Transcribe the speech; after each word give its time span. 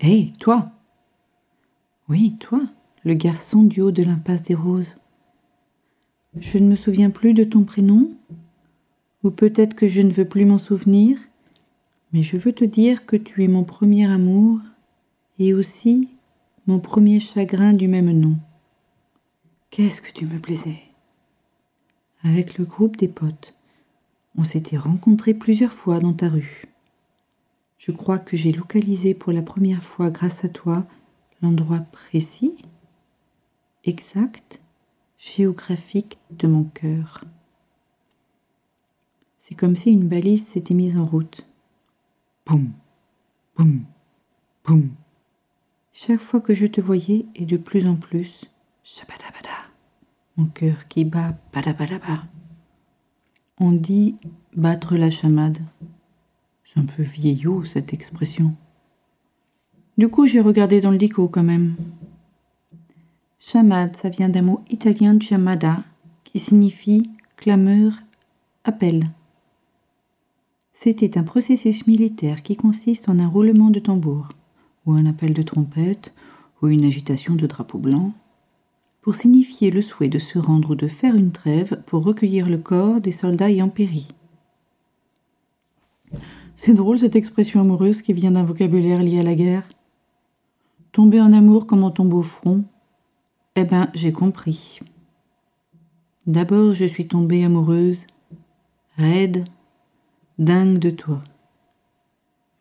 Hé, 0.00 0.30
toi 0.38 0.70
Oui, 2.08 2.36
toi, 2.38 2.60
le 3.02 3.14
garçon 3.14 3.64
du 3.64 3.80
haut 3.80 3.90
de 3.90 4.04
l'impasse 4.04 4.44
des 4.44 4.54
roses. 4.54 4.96
Je 6.38 6.58
ne 6.58 6.68
me 6.68 6.76
souviens 6.76 7.10
plus 7.10 7.34
de 7.34 7.42
ton 7.42 7.64
prénom, 7.64 8.12
ou 9.24 9.32
peut-être 9.32 9.74
que 9.74 9.88
je 9.88 10.00
ne 10.00 10.12
veux 10.12 10.28
plus 10.28 10.44
m'en 10.44 10.58
souvenir, 10.58 11.18
mais 12.12 12.22
je 12.22 12.36
veux 12.36 12.52
te 12.52 12.64
dire 12.64 13.06
que 13.06 13.16
tu 13.16 13.42
es 13.42 13.48
mon 13.48 13.64
premier 13.64 14.08
amour 14.08 14.60
et 15.40 15.52
aussi 15.52 16.08
mon 16.68 16.78
premier 16.78 17.18
chagrin 17.18 17.72
du 17.72 17.88
même 17.88 18.12
nom. 18.12 18.36
Qu'est-ce 19.70 20.00
que 20.00 20.12
tu 20.12 20.26
me 20.26 20.38
plaisais? 20.38 20.80
Avec 22.22 22.56
le 22.56 22.64
groupe 22.64 22.96
des 22.96 23.08
potes, 23.08 23.56
on 24.36 24.44
s'était 24.44 24.76
rencontrés 24.76 25.34
plusieurs 25.34 25.72
fois 25.72 25.98
dans 25.98 26.12
ta 26.12 26.28
rue. 26.28 26.62
Je 27.78 27.92
crois 27.92 28.18
que 28.18 28.36
j'ai 28.36 28.52
localisé 28.52 29.14
pour 29.14 29.32
la 29.32 29.42
première 29.42 29.84
fois 29.84 30.10
grâce 30.10 30.44
à 30.44 30.48
toi 30.48 30.84
l'endroit 31.40 31.78
précis, 31.92 32.56
exact, 33.84 34.60
géographique 35.16 36.18
de 36.30 36.48
mon 36.48 36.64
cœur. 36.64 37.24
C'est 39.38 39.54
comme 39.54 39.76
si 39.76 39.90
une 39.90 40.08
balise 40.08 40.46
s'était 40.46 40.74
mise 40.74 40.96
en 40.96 41.04
route. 41.04 41.46
Boum, 42.44 42.72
boum, 43.56 43.84
boum. 44.64 44.90
Chaque 45.92 46.20
fois 46.20 46.40
que 46.40 46.54
je 46.54 46.66
te 46.66 46.80
voyais, 46.80 47.26
et 47.34 47.46
de 47.46 47.56
plus 47.56 47.86
en 47.86 47.96
plus, 47.96 48.44
shabadabada, 48.82 49.70
mon 50.36 50.46
cœur 50.46 50.88
qui 50.88 51.04
bat 51.04 51.38
badabadaba. 51.52 52.24
On 53.58 53.72
dit 53.72 54.16
battre 54.54 54.96
la 54.96 55.10
chamade. 55.10 55.58
C'est 56.70 56.80
un 56.80 56.84
peu 56.84 57.02
vieillot 57.02 57.64
cette 57.64 57.94
expression. 57.94 58.54
Du 59.96 60.08
coup, 60.08 60.26
j'ai 60.26 60.42
regardé 60.42 60.82
dans 60.82 60.90
le 60.90 60.98
dico 60.98 61.26
quand 61.26 61.42
même. 61.42 61.76
Chamade, 63.38 63.96
ça 63.96 64.10
vient 64.10 64.28
d'un 64.28 64.42
mot 64.42 64.60
italien 64.68 65.18
chamada, 65.18 65.82
qui 66.24 66.38
signifie 66.38 67.08
clameur, 67.38 67.94
appel. 68.64 69.08
C'était 70.74 71.16
un 71.16 71.22
processus 71.22 71.86
militaire 71.86 72.42
qui 72.42 72.54
consiste 72.54 73.08
en 73.08 73.18
un 73.18 73.28
roulement 73.28 73.70
de 73.70 73.80
tambour, 73.80 74.28
ou 74.84 74.92
un 74.92 75.06
appel 75.06 75.32
de 75.32 75.40
trompette, 75.40 76.12
ou 76.60 76.68
une 76.68 76.84
agitation 76.84 77.34
de 77.34 77.46
drapeau 77.46 77.78
blanc, 77.78 78.12
pour 79.00 79.14
signifier 79.14 79.70
le 79.70 79.80
souhait 79.80 80.10
de 80.10 80.18
se 80.18 80.38
rendre 80.38 80.72
ou 80.72 80.74
de 80.74 80.86
faire 80.86 81.14
une 81.14 81.32
trêve 81.32 81.82
pour 81.86 82.04
recueillir 82.04 82.46
le 82.46 82.58
corps 82.58 83.00
des 83.00 83.10
soldats 83.10 83.50
ayant 83.50 83.70
péri. 83.70 84.06
C'est 86.60 86.74
drôle 86.74 86.98
cette 86.98 87.14
expression 87.14 87.60
amoureuse 87.60 88.02
qui 88.02 88.12
vient 88.12 88.32
d'un 88.32 88.42
vocabulaire 88.42 89.00
lié 89.00 89.20
à 89.20 89.22
la 89.22 89.36
guerre. 89.36 89.62
Tomber 90.90 91.20
en 91.20 91.32
amour 91.32 91.68
comme 91.68 91.84
on 91.84 91.92
tombe 91.92 92.12
au 92.14 92.24
front, 92.24 92.64
eh 93.54 93.62
ben, 93.62 93.88
j'ai 93.94 94.10
compris. 94.10 94.80
D'abord, 96.26 96.74
je 96.74 96.84
suis 96.84 97.06
tombée 97.06 97.44
amoureuse, 97.44 98.08
raide, 98.96 99.44
dingue 100.40 100.80
de 100.80 100.90
toi. 100.90 101.22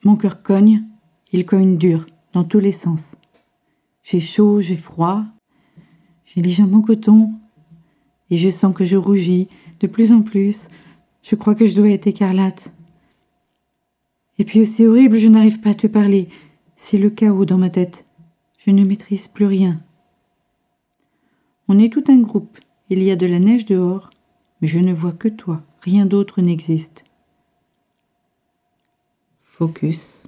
Mon 0.04 0.16
cœur 0.16 0.44
cogne, 0.44 0.84
il 1.32 1.48
cogne 1.48 1.76
dur, 1.76 2.06
dans 2.34 2.44
tous 2.44 2.60
les 2.60 2.72
sens. 2.72 3.16
J'ai 4.04 4.20
chaud, 4.20 4.62
j'ai 4.62 4.76
froid, 4.76 5.24
j'ai 6.24 6.62
en 6.62 6.82
coton, 6.84 7.32
et 8.30 8.38
je 8.38 8.50
sens 8.50 8.76
que 8.76 8.86
je 8.86 8.96
rougis 8.96 9.48
de 9.80 9.88
plus 9.88 10.12
en 10.12 10.22
plus. 10.22 10.70
Je 11.24 11.36
crois 11.36 11.56
que 11.56 11.66
je 11.66 11.76
dois 11.76 11.90
être 11.90 12.06
écarlate. 12.06 12.77
Et 14.40 14.46
puis 14.46 14.66
c'est 14.66 14.88
horrible, 14.88 15.18
je 15.18 15.28
n'arrive 15.28 15.60
pas 15.60 15.72
à 15.72 15.76
te 15.76 15.88
parler. 15.88 16.30
C'est 16.76 16.98
le 16.98 17.10
chaos 17.10 17.46
dans 17.46 17.58
ma 17.58 17.70
tête. 17.70 18.06
Je 18.60 18.72
ne 18.72 18.84
maîtrise 18.84 19.28
plus 19.28 19.46
rien. 19.46 19.82
On 21.68 21.80
est 21.80 21.92
tout 21.92 22.04
un 22.08 22.20
groupe. 22.20 22.60
Il 22.90 23.04
y 23.04 23.12
a 23.12 23.16
de 23.16 23.26
la 23.26 23.40
neige 23.40 23.66
dehors, 23.66 24.10
mais 24.62 24.68
je 24.68 24.80
ne 24.80 24.94
vois 24.94 25.12
que 25.12 25.28
toi. 25.28 25.64
Rien 25.82 26.06
d'autre 26.06 26.42
n'existe. 26.42 27.06
Focus. 29.44 30.28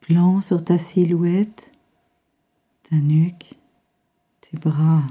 Plan 0.00 0.40
sur 0.40 0.64
ta 0.64 0.78
silhouette, 0.78 1.72
ta 2.88 2.96
nuque, 2.96 3.54
tes 4.40 4.56
bras, 4.56 5.02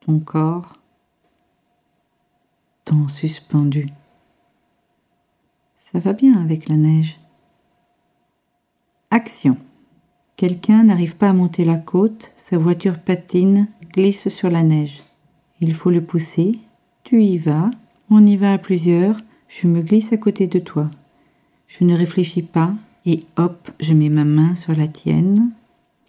ton 0.00 0.18
corps, 0.18 0.72
ton 2.84 3.06
suspendu. 3.06 3.86
Ça 5.94 6.00
va 6.00 6.12
bien 6.12 6.42
avec 6.42 6.68
la 6.68 6.74
neige. 6.74 7.20
Action. 9.12 9.56
Quelqu'un 10.34 10.82
n'arrive 10.82 11.14
pas 11.14 11.28
à 11.28 11.32
monter 11.32 11.64
la 11.64 11.76
côte, 11.76 12.32
sa 12.34 12.58
voiture 12.58 12.98
patine, 12.98 13.68
glisse 13.92 14.28
sur 14.28 14.50
la 14.50 14.64
neige. 14.64 15.04
Il 15.60 15.72
faut 15.72 15.90
le 15.90 16.02
pousser, 16.02 16.58
tu 17.04 17.22
y 17.22 17.38
vas, 17.38 17.70
on 18.10 18.26
y 18.26 18.36
va 18.36 18.54
à 18.54 18.58
plusieurs, 18.58 19.20
je 19.46 19.68
me 19.68 19.82
glisse 19.82 20.12
à 20.12 20.16
côté 20.16 20.48
de 20.48 20.58
toi. 20.58 20.90
Je 21.68 21.84
ne 21.84 21.96
réfléchis 21.96 22.42
pas, 22.42 22.74
et 23.06 23.22
hop, 23.36 23.70
je 23.78 23.94
mets 23.94 24.08
ma 24.08 24.24
main 24.24 24.56
sur 24.56 24.74
la 24.74 24.88
tienne. 24.88 25.52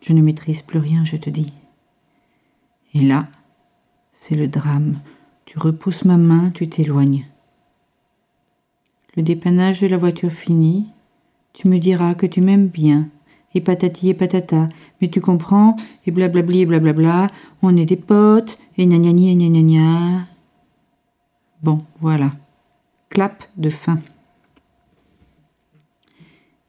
Je 0.02 0.14
ne 0.14 0.24
maîtrise 0.24 0.64
plus 0.64 0.80
rien, 0.80 1.06
je 1.06 1.18
te 1.18 1.30
dis. 1.30 1.54
Et 2.96 3.02
là, 3.02 3.28
c'est 4.12 4.36
le 4.36 4.48
drame. 4.48 5.00
Tu 5.46 5.60
repousses 5.60 6.06
ma 6.06 6.18
main, 6.18 6.50
tu 6.50 6.68
t'éloignes. 6.68 7.28
Le 9.16 9.24
dépannage 9.24 9.82
de 9.82 9.88
la 9.88 9.98
voiture 9.98 10.32
fini, 10.32 10.88
tu 11.54 11.70
me 11.70 11.78
diras 11.78 12.16
que 12.16 12.26
tu 12.26 12.42
m'aimes 12.42 12.68
bien, 12.68 13.10
et 13.54 13.62
patati 13.62 14.10
et 14.10 14.14
patata. 14.14 14.68
Mais 15.00 15.08
tu 15.08 15.22
comprends, 15.22 15.78
et 16.06 16.12
blablabli 16.12 16.62
et 16.62 16.66
blablabla, 16.66 17.28
on 17.62 17.78
est 17.78 17.86
des 17.86 17.96
potes, 17.96 18.58
et 18.78 18.86
gna 18.86 19.00
gna 19.00 19.14
gna 19.14 19.50
gna 19.50 19.62
gna. 19.62 20.28
Bon, 21.64 21.84
voilà. 22.02 22.32
Clap 23.10 23.44
de 23.56 23.70
fin. 23.70 24.00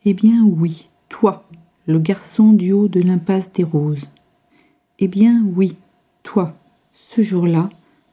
Eh 0.04 0.14
bien 0.14 0.44
oui, 0.44 0.88
toi, 1.08 1.48
le 1.86 1.98
garçon 1.98 2.52
du 2.52 2.70
haut 2.70 2.86
de 2.86 3.00
l'impasse 3.00 3.52
des 3.52 3.64
roses. 3.64 4.08
Eh 5.00 5.08
bien 5.08 5.44
oui, 5.56 5.76
toi, 6.22 6.54
ce 6.92 7.22
jour-là, 7.22 7.68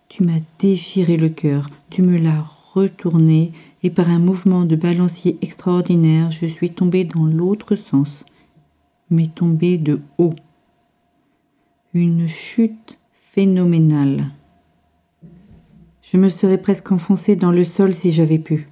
tu 0.10 0.24
m'as 0.24 0.40
déchiré 0.58 1.18
le 1.18 1.30
cœur, 1.30 1.70
tu 1.92 2.02
me 2.02 2.18
l'as 2.18 2.44
retourné, 2.74 3.52
et 3.84 3.90
par 3.90 4.10
un 4.10 4.20
mouvement 4.20 4.66
de 4.66 4.76
balancier 4.76 5.38
extraordinaire, 5.42 6.32
je 6.32 6.46
suis 6.46 6.74
tombée 6.74 7.04
dans 7.04 7.26
l'autre 7.26 7.76
sens 7.76 8.24
mais 9.14 9.28
tombé 9.28 9.78
de 9.78 10.02
haut. 10.18 10.34
Une 11.94 12.28
chute 12.28 13.00
phénoménale. 13.14 14.32
Je 16.02 16.18
me 16.18 16.30
serais 16.30 16.58
presque 16.58 16.92
enfoncé 16.92 17.36
dans 17.36 17.52
le 17.52 17.64
sol 17.64 17.94
si 17.94 18.12
j'avais 18.12 18.40
pu. 18.40 18.68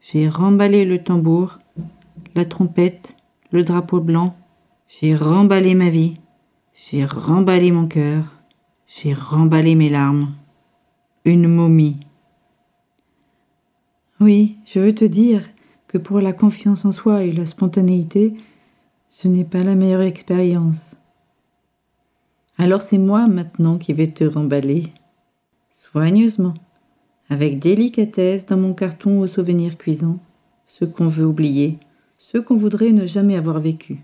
J'ai 0.00 0.28
remballé 0.28 0.84
le 0.84 1.02
tambour, 1.02 1.58
la 2.34 2.44
trompette, 2.44 3.16
le 3.50 3.64
drapeau 3.64 4.00
blanc, 4.00 4.36
j'ai 4.88 5.16
remballé 5.16 5.74
ma 5.74 5.90
vie, 5.90 6.14
j'ai 6.74 7.04
remballé 7.04 7.72
mon 7.72 7.88
cœur, 7.88 8.24
j'ai 8.86 9.14
remballé 9.14 9.74
mes 9.74 9.88
larmes. 9.88 10.32
Une 11.24 11.48
momie. 11.48 11.98
Oui, 14.18 14.56
je 14.64 14.80
veux 14.80 14.94
te 14.94 15.04
dire 15.04 15.42
que 15.88 15.98
pour 15.98 16.22
la 16.22 16.32
confiance 16.32 16.86
en 16.86 16.92
soi 16.92 17.24
et 17.24 17.32
la 17.32 17.44
spontanéité, 17.44 18.34
ce 19.10 19.28
n'est 19.28 19.44
pas 19.44 19.62
la 19.62 19.74
meilleure 19.74 20.00
expérience. 20.00 20.96
Alors 22.56 22.80
c'est 22.80 22.96
moi 22.96 23.26
maintenant 23.26 23.76
qui 23.76 23.92
vais 23.92 24.10
te 24.10 24.24
remballer. 24.24 24.84
Soigneusement, 25.68 26.54
avec 27.28 27.58
délicatesse 27.58 28.46
dans 28.46 28.56
mon 28.56 28.72
carton 28.72 29.20
aux 29.20 29.26
souvenirs 29.26 29.76
cuisants, 29.76 30.18
ce 30.66 30.86
qu'on 30.86 31.08
veut 31.08 31.26
oublier, 31.26 31.78
ce 32.16 32.38
qu'on 32.38 32.56
voudrait 32.56 32.92
ne 32.92 33.04
jamais 33.04 33.36
avoir 33.36 33.60
vécu. 33.60 33.98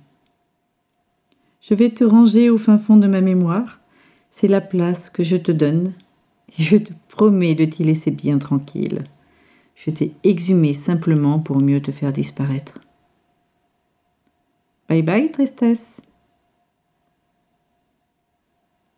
Je 1.62 1.72
vais 1.72 1.88
te 1.88 2.04
ranger 2.04 2.50
au 2.50 2.58
fin 2.58 2.76
fond 2.76 2.98
de 2.98 3.06
ma 3.06 3.22
mémoire, 3.22 3.80
c'est 4.30 4.48
la 4.48 4.60
place 4.60 5.08
que 5.08 5.22
je 5.22 5.36
te 5.36 5.52
donne, 5.52 5.94
et 6.58 6.62
je 6.62 6.76
te 6.76 6.92
promets 7.08 7.54
de 7.54 7.64
t'y 7.64 7.84
laisser 7.84 8.10
bien 8.10 8.36
tranquille. 8.36 9.04
Je 9.74 9.90
t'ai 9.90 10.14
exhumé 10.22 10.74
simplement 10.74 11.38
pour 11.38 11.60
mieux 11.60 11.80
te 11.80 11.90
faire 11.90 12.12
disparaître. 12.12 12.80
Bye 14.88 15.02
bye, 15.02 15.30
tristesse. 15.30 16.00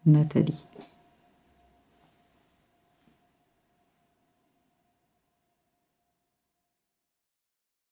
Nathalie. 0.06 0.66